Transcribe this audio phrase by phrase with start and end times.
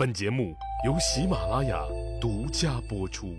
[0.00, 0.56] 本节目
[0.86, 1.78] 由喜马拉雅
[2.18, 3.36] 独家播出。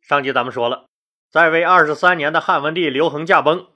[0.00, 0.86] 上集咱们说了，
[1.30, 3.66] 在位二十三年的汉文帝刘恒驾崩，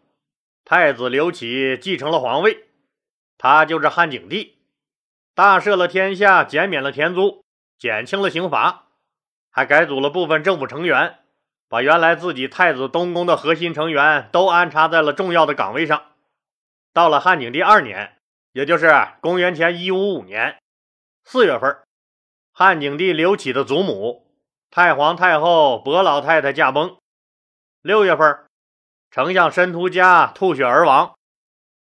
[0.65, 2.69] 太子刘启继承了皇位，
[3.37, 4.57] 他就是汉景帝，
[5.35, 7.45] 大赦了天下，减免了田租，
[7.79, 8.87] 减轻了刑罚，
[9.51, 11.19] 还改组了部分政府成员，
[11.69, 16.03] 把原来自己太子东宫的核心成员都安插在了重要的岗位上。
[16.95, 18.17] 到了汉景帝二年，
[18.53, 18.91] 也就是
[19.21, 20.57] 公元前一五五年
[21.29, 21.77] 四月份，
[22.53, 24.31] 汉景帝刘启的祖母。
[24.71, 26.99] 太皇太后薄老太太驾崩。
[27.83, 28.47] 六月份，
[29.11, 31.17] 丞相申屠嘉吐血而亡。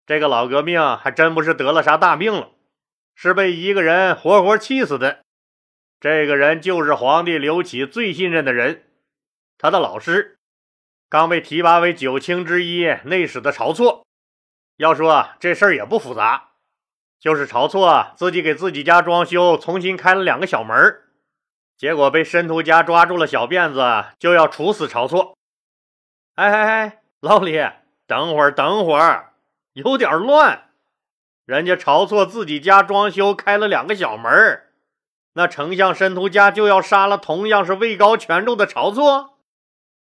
[0.06, 2.50] 这个老革命还真不是得了啥大病了，
[3.14, 5.20] 是被一个人活活气死的。
[6.00, 8.90] 这个人就是皇帝刘启最信任的人，
[9.56, 10.36] 他的老师，
[11.08, 14.04] 刚被提拔为九卿之一内史的晁错。
[14.78, 16.54] 要说这事儿也不复杂，
[17.20, 20.76] 就是晁错自己给自己家装修，重新开了两个小门。
[21.76, 25.36] 结果被申屠家抓住了小辫子，就要处死晁错。
[26.34, 27.58] 哎哎哎，老李，
[28.06, 29.32] 等会儿，等会儿，
[29.72, 30.70] 有点乱。
[31.44, 34.64] 人家晁错自己家装修开了两个小门
[35.34, 39.38] 那丞相申屠家就要杀了同样是位高权重的晁错？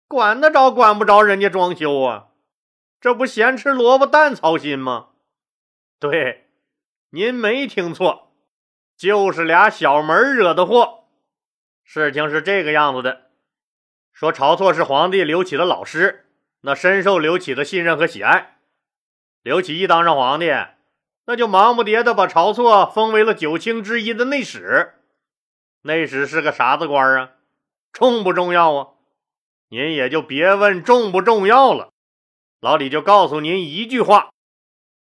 [0.08, 2.26] 管得着管不着人家装修啊？
[3.00, 5.08] 这不咸吃萝卜淡操心吗？
[5.98, 6.48] 对，
[7.14, 8.32] 您没听错，
[8.96, 11.04] 就是俩小门惹的祸。
[11.84, 13.26] 事情是这个样子的，
[14.14, 16.30] 说晁错是皇帝刘启的老师，
[16.62, 18.56] 那深受刘启的信任和喜爱。
[19.42, 20.50] 刘启一当上皇帝，
[21.26, 24.94] 那就忙不迭的把晁错封为了九卿之一的内史。
[25.82, 27.32] 内史是个啥子官啊？
[27.92, 28.88] 重不重要啊？
[29.68, 31.90] 您也就别问重不重要了。
[32.58, 34.31] 老李就告诉您一句话：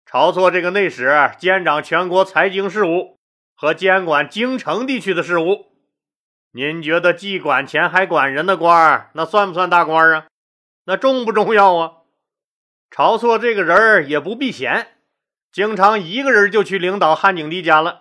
[0.09, 3.17] 晁错这个内史监掌全国财经事务
[3.53, 5.65] 和监管京城地区的事务。
[6.51, 10.27] 您觉得既管钱还管人的官儿，那算不算大官啊？
[10.85, 11.91] 那重不重要啊？
[12.89, 14.95] 晁错这个人也不避嫌，
[15.51, 17.99] 经常一个人就去领导汉景帝家了，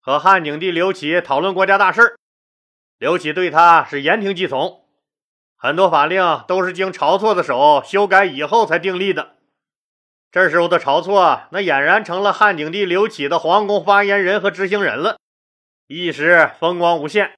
[0.00, 2.16] 和汉景帝刘启讨论国家大事
[2.96, 4.82] 刘启对他是言听计从，
[5.58, 9.34] 很多法令都是经晁错的手修改以后才订立的。
[10.30, 15.18] 这时候的晁错，那俨然成了汉景帝刘启的皇宫发言人和执行人了，
[15.86, 17.32] 一时风光无限。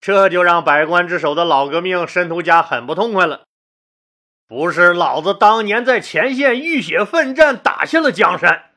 [0.00, 3.42] 这就让百官之首的老革命申屠嘉很不痛快了。
[4.46, 8.70] 不是老子当年在前线浴血奋战，打下了江山，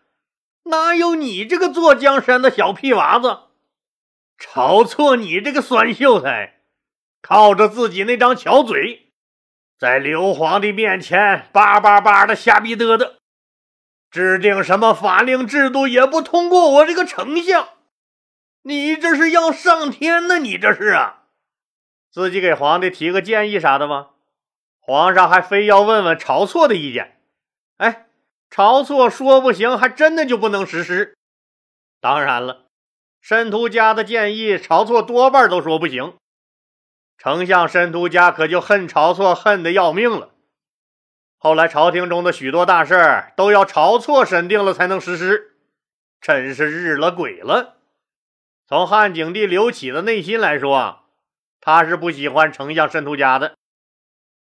[0.66, 3.40] 哪有你这个坐江山的小屁娃子？
[4.38, 6.62] 晁错，你这个酸秀才，
[7.22, 9.12] 靠着自己那张巧嘴，
[9.78, 13.14] 在刘皇帝面前叭叭叭的瞎逼嘚嘚，
[14.12, 17.70] 制定什么法令制度也不通过我这个丞相。
[18.64, 20.38] 你这是要上天呢？
[20.38, 21.24] 你这是啊，
[22.12, 24.10] 自己给皇帝提个建议啥的吗？
[24.80, 27.20] 皇上还非要问问晁错的意见。
[27.78, 28.08] 哎，
[28.50, 31.16] 晁错说不行，还真的就不能实施。
[32.02, 32.66] 当然了，
[33.22, 36.14] 申屠家的建议，晁错多半都说不行。
[37.18, 40.32] 丞相申屠家可就恨晁错，恨得要命了。
[41.44, 45.56] 后来朝廷中的许多大事儿都要晁错审定了才能实施，
[46.22, 47.78] 真是日了鬼了。
[48.68, 51.00] 从汉景帝刘启的内心来说，
[51.60, 53.56] 他是不喜欢丞相申屠嘉的。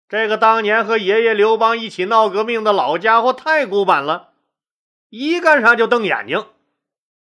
[0.07, 4.33] 这个当年和爷爷刘邦一起闹革命的老家伙太古板了，
[5.09, 6.45] 一干啥就瞪眼睛。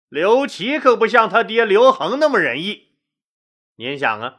[0.10, 2.88] 刘启可不像他爹刘恒那么仁义。
[3.76, 4.38] 您想啊，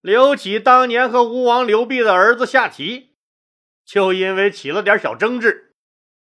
[0.00, 3.11] 刘启当年和吴王刘濞的儿子下棋，
[3.84, 5.74] 就因为起了点小争执，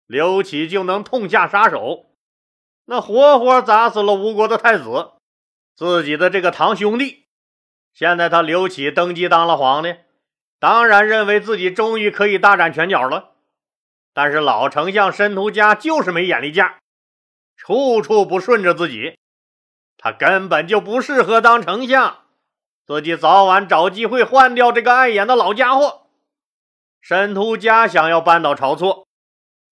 [0.06, 2.12] 刘启就能痛下杀手。
[2.84, 5.12] 那活活砸死了吴国的太子，
[5.74, 7.26] 自己的这个堂兄弟。
[7.94, 9.96] 现在他刘启登基当了皇帝，
[10.60, 13.32] 当然认为自己终于可以大展拳脚了。
[14.12, 16.74] 但是老丞相申屠家就是没眼力见，
[17.56, 19.18] 处处不顺着自己，
[19.98, 22.24] 他根本就不适合当丞相。
[22.86, 26.05] 自己早晚找机会换掉这个碍眼的老家伙。
[27.08, 29.06] 申屠嘉想要扳倒晁错。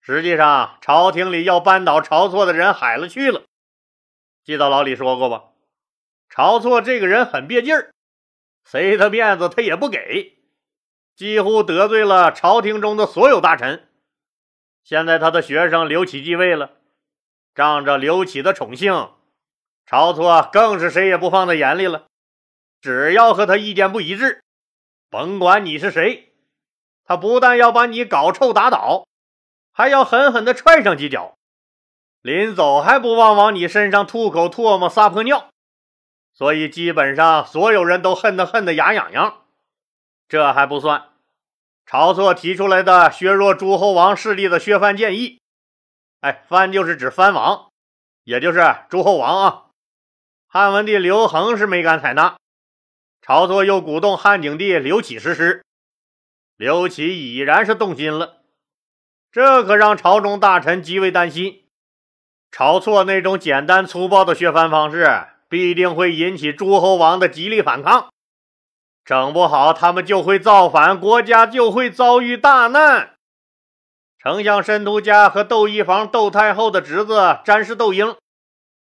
[0.01, 3.43] 实际上，朝廷里要扳倒晁错的人海了去了。
[4.45, 5.47] 记得老李说过吧？
[6.31, 7.93] 晁错这个人很别劲儿，
[8.65, 10.39] 谁的面子他也不给，
[11.17, 13.89] 几乎得罪了朝廷中的所有大臣。
[14.85, 16.77] 现在他的学生刘启继位了，
[17.53, 18.93] 仗着刘启的宠幸，
[19.85, 22.07] 晁错更是谁也不放在眼里了。
[22.81, 24.45] 只要和他意见不一致，
[25.11, 26.33] 甭管你是谁，
[27.05, 29.07] 他不但要把你搞臭打倒。
[29.77, 31.35] 还要狠狠地踹上几脚，
[32.23, 35.49] 临走还不忘往你身上吐口唾沫、撒泼尿，
[36.33, 39.43] 所以基本上所有人都恨得恨得牙痒痒。
[40.29, 41.09] 这还不算，
[41.85, 45.41] 晁错提出来的削弱诸侯王势力的削藩建议，
[46.21, 47.73] 哎，藩就是指藩王，
[48.23, 49.65] 也就是诸侯王啊。
[50.47, 52.37] 汉文帝刘恒是没敢采纳，
[53.27, 55.64] 晁错又鼓动汉景帝刘启实施，
[56.57, 58.43] 刘启已然是动心了，
[59.33, 61.65] 这可让朝中大臣极为担心。
[62.51, 68.11] 晁错那种简单粗暴的削藩方式，必定会引起诸侯王的极力反抗，
[69.05, 73.15] 整不好他们就会造反，国家就会遭遇大难。
[74.19, 78.17] 丞相申屠嘉和窦漪房窦太后的侄子詹事窦婴。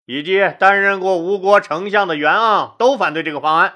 [0.06, 3.75] 以及担任过吴国丞相的袁盎都反对这个方案，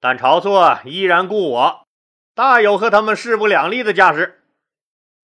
[0.00, 1.85] 但晁错依然故我，
[2.36, 4.42] 大有和他们势不两立的架势。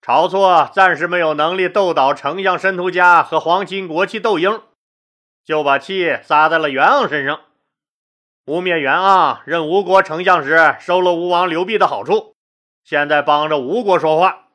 [0.00, 4.62] 晁错暂时没有能力斗倒丞相申屠家和皇亲国戚窦婴，
[5.44, 7.42] 就把气撒在了袁盎身上，
[8.46, 12.34] 污蔑袁盎任吴国丞相时收了吴王刘濞的好处，
[12.82, 14.48] 现在帮着吴国说话。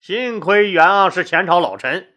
[0.00, 2.14] 幸亏袁盎是前朝老臣。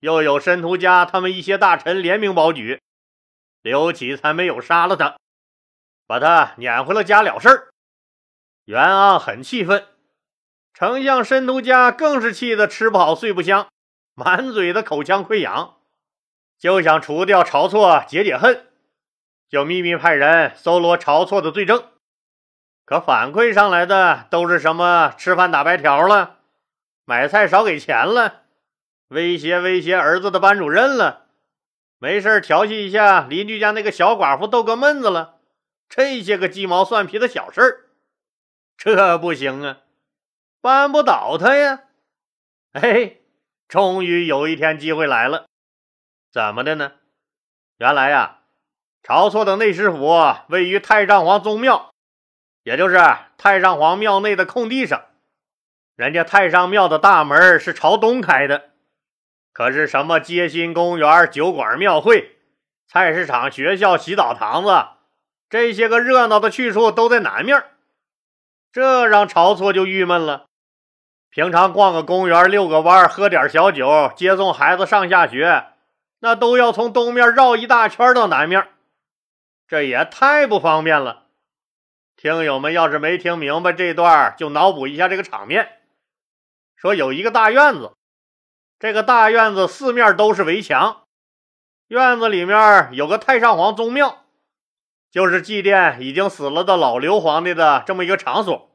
[0.00, 2.80] 又有申屠家他们一些大臣联名保举，
[3.62, 5.16] 刘启才没有杀了他，
[6.04, 7.68] 把他撵回了家了事儿。
[8.68, 9.86] 袁盎很气愤，
[10.74, 13.66] 丞相申屠嘉更是气得吃不好睡不香，
[14.14, 15.76] 满嘴的口腔溃疡，
[16.58, 18.66] 就想除掉晁错解解恨，
[19.48, 21.82] 就秘密派人搜罗晁错的罪证，
[22.84, 26.36] 可反馈上来的都是什么吃饭打白条了，
[27.06, 28.42] 买菜少给钱了。
[29.08, 31.28] 威胁威胁儿子的班主任了，
[31.98, 35.36] 没事调戏一下邻居家那个小寡妇逗个闷子了，
[35.88, 37.87] 这些个鸡毛蒜皮的小事儿，
[38.78, 39.78] 这不行啊，
[40.60, 41.80] 扳不倒他呀！
[42.72, 43.16] 哎，
[43.66, 45.46] 终于有一天机会来了，
[46.30, 46.92] 怎么的呢？
[47.78, 48.38] 原来呀，
[49.02, 50.08] 晁错的内师府
[50.48, 51.92] 位于太上皇宗庙，
[52.62, 52.96] 也就是
[53.36, 55.06] 太上皇庙内的空地上，
[55.96, 58.70] 人家太上庙的大门是朝东开的。
[59.52, 62.38] 可是什么街心公园、酒馆、庙会、
[62.86, 64.86] 菜市场、学校、洗澡堂子，
[65.50, 67.64] 这些个热闹的去处都在南面，
[68.72, 70.46] 这让晁错就郁闷了。
[71.30, 75.66] 平常逛个公园、遛个弯、喝点小酒、接送孩子上下学，
[76.20, 78.66] 那都要从东面绕一大圈到南面，
[79.66, 81.24] 这也太不方便了。
[82.16, 85.80] 听友们要是没听明白这段，就脑补一下这个场面：
[86.76, 87.92] 说有一个大院子。
[88.80, 91.02] 这个大院子四面都是围墙，
[91.88, 94.24] 院子里面有个太上皇宗庙，
[95.10, 98.70] 就是祭奠已经死了的老刘皇帝的这么一个场所。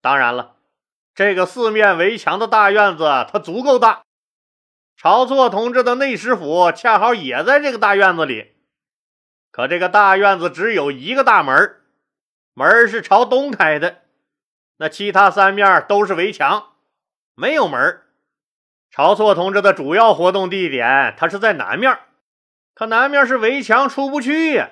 [0.00, 0.56] 当然了，
[1.14, 4.02] 这个四面围墙的大院子它足够大，
[5.00, 8.54] 晁错同志的内师府恰好也在这个大院子里。
[9.50, 11.80] 可这个大院子只有一个大门，
[12.54, 14.02] 门是朝东开的，
[14.76, 16.74] 那其他三面都是围墙，
[17.34, 18.02] 没有门。
[18.94, 21.98] 晁错同志的主要活动地点，他是在南面，
[22.74, 24.70] 可南面是围墙，出不去呀。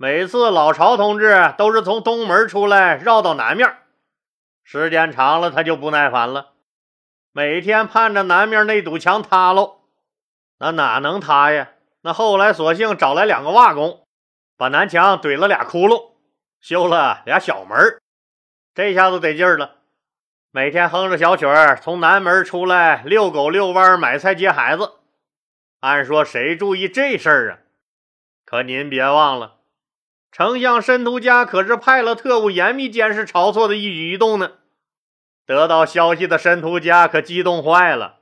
[0.00, 3.78] 每次老晁同志都是从东门出来，绕到南面，
[4.62, 6.52] 时间长了他就不耐烦了，
[7.32, 9.80] 每天盼着南面那堵墙塌喽。
[10.60, 11.70] 那哪能塌呀？
[12.02, 14.06] 那后来索性找来两个瓦工，
[14.56, 16.12] 把南墙怼了俩窟窿，
[16.60, 18.00] 修了俩小门，
[18.72, 19.78] 这下子得劲了。
[20.52, 24.92] 每天哼着小曲儿从南门出来遛狗遛弯买菜接孩子，
[25.80, 27.58] 按说谁注意这事儿啊？
[28.44, 29.56] 可您别忘了，
[30.30, 34.52] 丞相申屠家可是派了特务严密监视晁错的一举一动呢。
[35.46, 38.20] 得到消息的申屠家可激动坏了，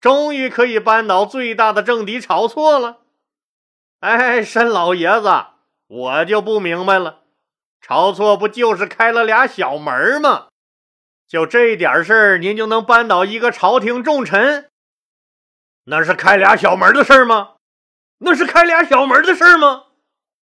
[0.00, 2.98] 终于可以扳倒最大的政敌晁错了。
[4.00, 5.28] 哎，申老爷子，
[5.88, 7.22] 我就不明白了，
[7.84, 10.46] 晁错不就是开了俩小门吗？
[11.26, 14.70] 就这点事儿，您就能扳倒一个朝廷重臣？
[15.84, 17.56] 那是开俩小门的事儿吗？
[18.18, 19.86] 那是开俩小门的事儿吗？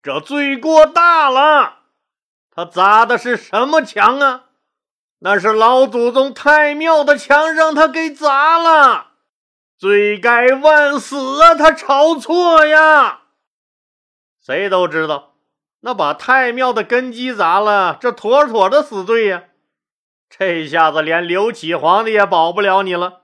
[0.08, 1.80] 这罪过大了！
[2.56, 4.46] 他砸的是什么墙啊？
[5.20, 9.08] 那是老祖宗太庙的墙，让他给砸了，
[9.78, 11.54] 罪该万死啊！
[11.56, 13.24] 他晁错呀！
[14.42, 15.34] 谁都知道，
[15.82, 19.44] 那把太庙的根基砸了，这妥妥的死罪呀！
[20.30, 23.24] 这下子连刘启皇帝也保不了你了。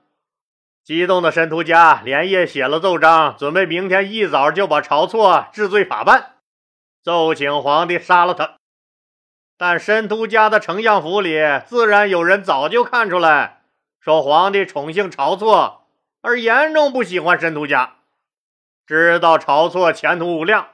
[0.84, 6.33] 激动的申屠家连夜写了奏章，准备明天一早就把晁错治罪法办，
[7.04, 8.56] 奏请皇帝杀了他。
[9.58, 13.62] 但申屠家的丞相府里自然有人早就看出来，
[14.00, 15.86] 说皇帝宠幸晁错，
[16.22, 17.96] 而严重不喜欢申屠家，
[18.86, 20.70] 知道晁错前途无量，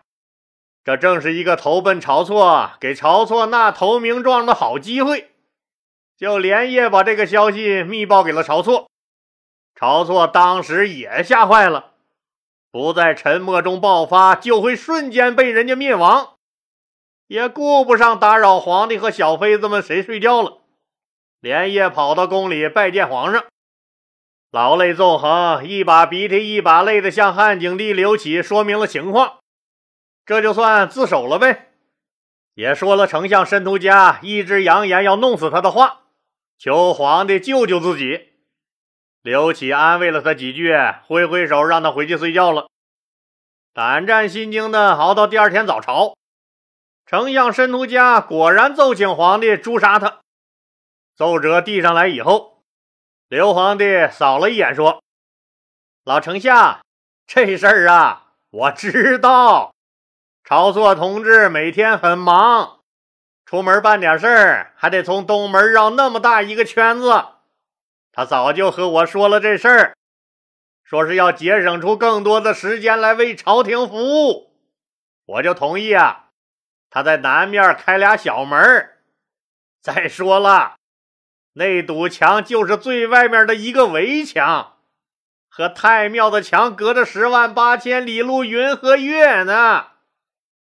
[0.85, 5.33] 这正是一个投奔晁错、给晁错纳投名状的好机会，
[6.17, 8.89] 就连夜把这个消息密报给了晁错。
[9.75, 11.90] 晁错当时也吓坏了，
[12.73, 16.37] 不在沉默中爆发，就会瞬间被人家灭亡，
[17.27, 20.59] 也顾不上打扰皇帝和小妃子们谁睡觉了，
[21.41, 23.45] 连夜跑到宫里拜见皇上。
[24.53, 29.39] 老泪纵横，一把鼻涕一把泪的向汉景帝刘启说明了情况，
[30.25, 31.73] 这就算自首了呗。
[32.55, 36.03] 也说了丞相申屠家一直扬言要弄死他的话，
[36.59, 38.30] 求皇帝救救自己。
[39.23, 40.75] 刘启安慰了他几句，
[41.07, 42.69] 挥挥手让他回去睡觉了。
[43.75, 46.17] 胆战心惊的熬到第二天早朝，
[47.05, 50.21] 丞相申屠家果然奏请皇帝诛杀他。
[51.15, 52.63] 奏折递上来以后。
[53.29, 55.03] 刘皇帝扫了一眼，说
[56.03, 56.81] ：“老丞相，
[57.27, 59.73] 这事儿啊，我知道。
[60.43, 62.81] 晁错同志每天很忙，
[63.45, 67.25] 出门办点事儿还得从东门绕那么大一个圈子。
[68.13, 69.97] 他早就和我说了这事儿，
[70.85, 74.57] 说是要节省出更多的时间来为朝廷服务，
[75.27, 76.31] 我就同意啊。
[76.91, 78.91] 他在南面开俩小门。
[79.81, 80.77] 再说了。”
[81.55, 84.79] 那堵墙就是最外面的一个围墙，
[85.49, 89.89] 和太庙的墙隔着十万八千里路云和月呢，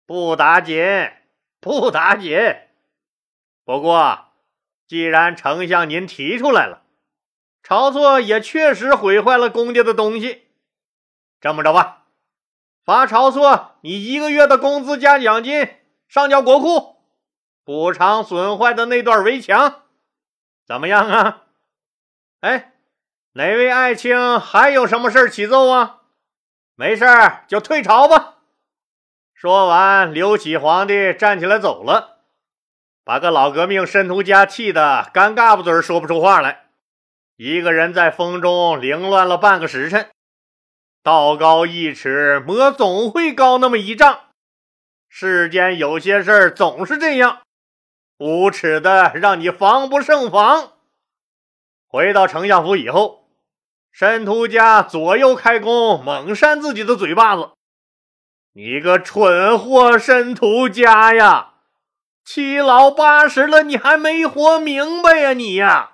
[0.06, 0.84] 不打紧，
[1.58, 2.38] 不打紧。
[3.64, 4.26] 不过，
[4.86, 6.83] 既然丞相您提出来了，
[7.66, 10.48] 晁错也确实毁坏了公家的东西，
[11.40, 12.04] 这么着吧，
[12.84, 15.68] 罚晁错你一个月的工资加奖金
[16.06, 16.96] 上交国库，
[17.64, 19.82] 补偿损坏的那段围墙。
[20.66, 21.44] 怎么样啊？
[22.40, 22.74] 哎，
[23.32, 26.02] 哪位爱卿还有什么事起奏啊？
[26.74, 27.06] 没事
[27.48, 28.34] 就退朝吧。
[29.32, 32.18] 说完，刘启皇帝站起来走了，
[33.04, 36.63] 把个老革命申屠家气得干嘎巴嘴说不出话来，
[37.36, 40.08] 一个人在风中凌乱了半个时辰。
[41.02, 44.20] 道高一尺，魔总会高那么一丈。
[45.08, 47.40] 世间有些事儿总是这样。
[48.18, 50.72] 无耻的，让你防不胜防。
[51.88, 53.28] 回到丞相府以后，
[53.90, 57.50] 申屠家左右开弓，猛扇自己的嘴巴子
[58.54, 61.54] ：“你个蠢货，申屠家呀！
[62.24, 65.32] 七老八十了，你还没活明白呀？
[65.32, 65.93] 你呀，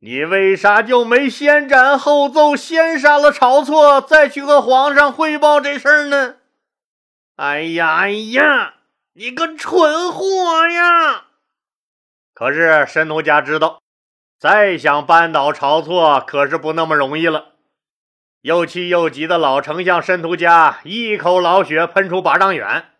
[0.00, 6.36] 你为啥就没先斩后奏，先杀了晁错，再去和皇上汇报这事儿呢？
[7.36, 8.74] 哎呀，哎呀！”
[9.18, 11.24] 你个蠢货呀！
[12.32, 13.82] 可是申屠家知道，
[14.38, 17.54] 再想扳倒晁错可是不那么容易了。
[18.42, 22.92] 又气又急的老丞相申屠家一口老血喷出八丈远，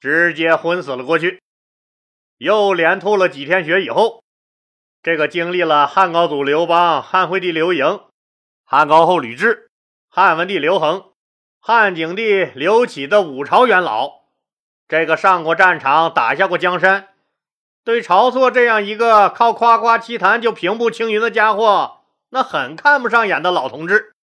[0.00, 1.42] 直接昏死了过去。
[2.38, 4.21] 又连吐了几天血以后，
[5.02, 8.02] 这个经历了汉高祖刘邦、汉惠帝刘盈、
[8.64, 9.66] 汉高后吕雉、
[10.08, 11.10] 汉文帝刘恒、
[11.58, 14.22] 汉景帝刘启的五朝元老。
[14.86, 17.08] 这个上过战场、打下过江山，
[17.82, 24.14] 对晁错这样一个靠夸夸其谈就平步青云的家伙，那很看不上眼的老同志，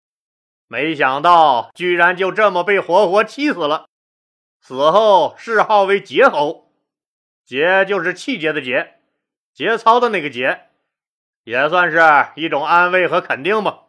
[0.67, 3.87] 没想到居然就这么被活活气死了。
[4.61, 6.71] 死后谥号为节侯，
[7.43, 8.99] 节就是气节的节，
[9.53, 10.68] 节操的那个节，
[11.49, 11.99] 也算是
[12.35, 13.85] 一种安慰和肯定吧。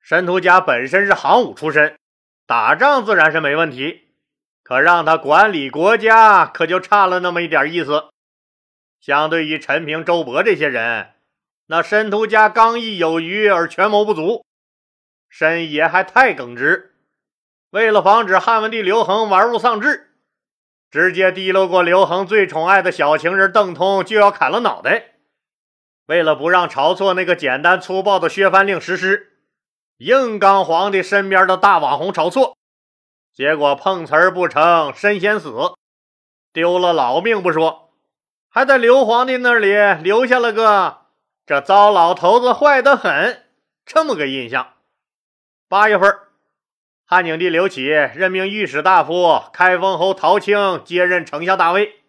[0.00, 1.98] 申屠家本身是行武出身，
[2.46, 4.14] 打仗自然是没问题。
[4.62, 8.04] 可让他管理国家，可就差了那么一点意思。
[8.98, 11.10] 相对于陈平、周勃这些人，
[11.66, 14.46] 那申屠家刚毅有余而权谋不足，
[15.28, 16.94] 申爷还太耿直。
[17.68, 20.14] 为了防止汉文帝刘恒玩物丧志，
[20.90, 25.09] 直接提溜过刘恒最宠爱的小情人邓通，就要砍了脑袋。
[26.10, 29.28] 为了不让晁错那个简单粗暴的削藩令实施，
[29.98, 32.56] 硬刚皇帝身边的大网红晁错。
[33.32, 35.54] 结果碰瓷儿不成，身先死，
[36.52, 37.92] 丢了老命不说，
[38.48, 41.02] 还在刘皇帝那里留下了个
[41.46, 43.44] “这糟老头子坏得很”
[43.86, 44.72] 这么个印象。
[45.68, 46.12] 八月份，
[47.06, 52.00] 汉景帝刘启任命御史大夫开封侯陶青接任丞相大位，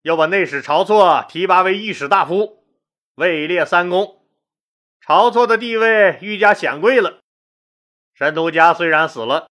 [0.00, 2.57] 又把内史晁错提拔为御史大夫，
[3.18, 4.22] 位列三公。
[5.04, 7.18] 晁错的地位愈加显贵了。
[8.14, 9.48] 申屠家虽然死了。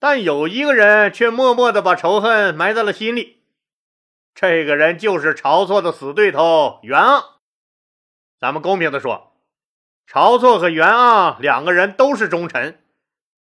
[0.00, 3.44] 但有一个人却默默地把仇恨埋在了心里，
[4.34, 7.24] 这个人就是晁错的死对头袁盎。
[8.36, 9.36] 咱们公平地说，
[10.08, 12.82] 晁错和袁盎两个人都是忠臣，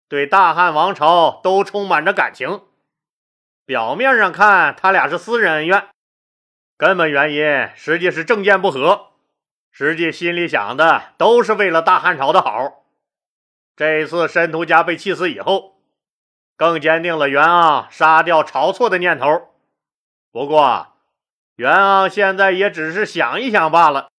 [0.08, 2.62] 对大汉王朝都充满着感情。
[3.64, 5.88] 表面上看，他俩是私人恩怨，
[6.76, 9.13] 根本原因实际是政见不合，
[9.76, 12.84] 实际心里想的都是为了大汉朝的好。
[13.74, 15.80] 这一次申屠家被气死以后，
[16.56, 19.48] 更坚定了袁盎杀掉晁错的念头。
[20.30, 20.92] 不过，
[21.56, 24.10] 袁盎现在也只是想一想罢了。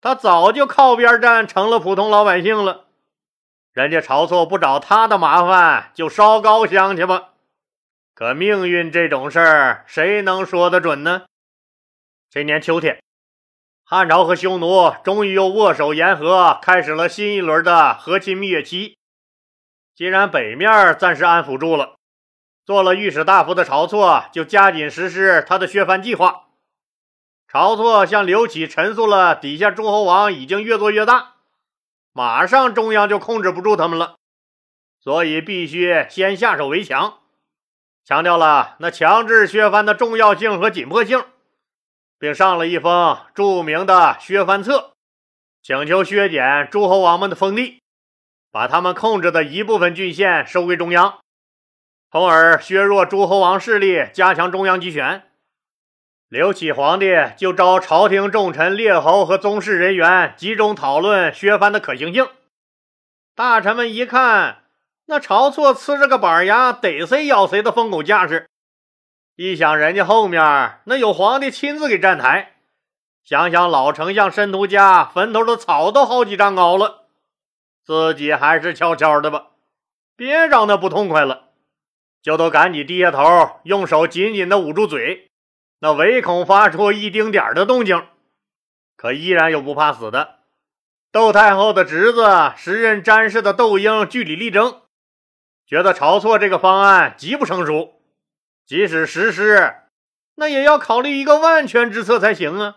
[0.00, 2.86] 他早就靠边站，成了普通老百姓了。
[3.74, 7.34] 人家晁错不找他的麻烦，就烧高香去吧。
[8.14, 11.26] 可命运这种事儿，谁能说得准呢？
[12.30, 13.02] 这年秋天，
[13.92, 18.96] 汉朝和匈奴终于又握手言和，开始了新一轮的和亲蜜月期。
[19.96, 21.96] 既然北面暂时安抚住了，
[22.64, 26.44] 做了御史大夫的晁错就加紧实施他的削藩计划。
[27.50, 31.32] 晁错向刘启陈述了底下诸侯王已经越做越大，
[32.12, 34.14] 马上中央就控制不住他们了，
[35.00, 37.18] 所以必须先下手为强，
[38.04, 41.24] 强调了那强制削藩的重要性和紧迫性，
[42.20, 44.92] 并上了一封著名的削藩策，
[45.62, 47.80] 请求削减诸侯王们的封地，
[48.52, 51.20] 把他们控制的一部分郡县收归中央，
[52.12, 55.22] 从而削弱诸侯王势力，加强中央集权。
[56.28, 57.06] 刘启皇帝
[57.38, 62.28] 就召朝廷重臣、列侯和宗室人员集中讨论削藩的可行性。
[63.34, 64.64] 大臣们一看，
[65.06, 68.49] 那晁错呲着个板牙，逮谁咬谁的疯狗架势。
[69.42, 72.56] 一想人家后面那有皇帝亲自给站台，
[73.24, 77.06] 想想老丞相申屠家坟头的草都好几丈高了，
[77.82, 79.46] 自己还是悄悄的吧，
[80.14, 81.44] 别让那不痛快了，
[82.20, 85.30] 就都赶紧低下头，用手紧紧的捂住嘴。
[85.78, 88.08] 那唯恐发出一丁点的动静，
[88.94, 90.40] 可依然有不怕死的。
[91.10, 94.82] 窦太后的侄子，时任詹事的窦婴据理力争，
[95.66, 97.99] 觉得晁错这个方案极不成熟，
[98.70, 99.74] 即使实施，
[100.36, 102.76] 那也要考虑一个万全之策才行啊。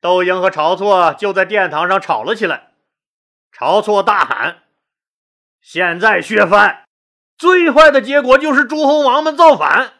[0.00, 2.70] 窦婴和晁错就在殿堂上吵了起来。
[3.52, 4.62] 晁错大喊
[5.60, 6.86] ：“现在削藩，
[7.36, 9.90] 最坏的结果就是诸侯王们造反；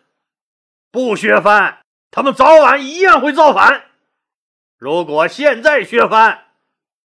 [0.90, 1.80] 不削藩。”
[2.10, 3.90] 他们早晚一样会造反。
[4.78, 6.44] 如果现在削藩，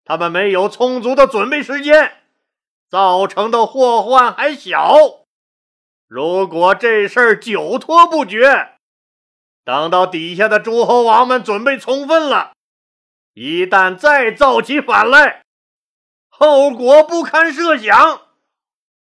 [0.04, 2.18] 他们没有充足的准备时间，
[2.88, 5.19] 造成的祸患还小。
[6.10, 8.72] 如果这事儿久拖不决，
[9.64, 12.50] 等到底下的诸侯王们准备充分了，
[13.32, 15.44] 一旦再造起反来，
[16.28, 18.22] 后果不堪设想。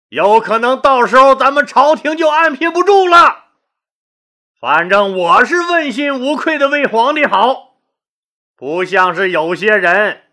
[0.10, 3.46] 有可能到时候咱们朝廷就按捺不住了。
[4.60, 7.78] 反正我是问心无愧的为皇帝好，
[8.56, 10.26] 不像是有些人，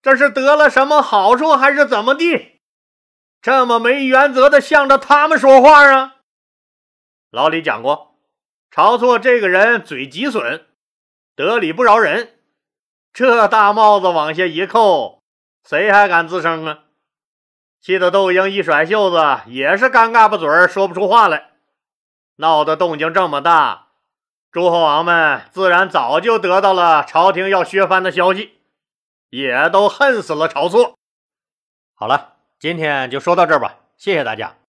[0.00, 2.59] 这是得了什么好处还是怎么地，
[3.42, 6.16] 这么没原则的向着他们说话啊？
[7.30, 8.16] 老李讲过，
[8.70, 10.66] 晁错这个人嘴极损，
[11.34, 12.38] 得理不饶人，
[13.12, 15.22] 这大帽子往下一扣，
[15.64, 16.80] 谁还敢吱声啊？
[17.80, 21.52] 气得窦婴一甩袖子，也是尴尬不嘴说不出话来。
[22.36, 23.88] 闹得动静这么大，
[24.52, 28.58] 诸侯王们自然早就得到了朝廷要削藩的消息，
[29.30, 30.98] 也都恨死了晁错。
[31.94, 34.54] 好了，今天就说到这儿吧，谢谢大家。